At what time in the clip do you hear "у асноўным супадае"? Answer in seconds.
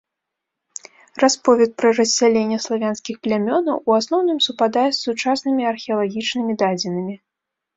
3.91-4.89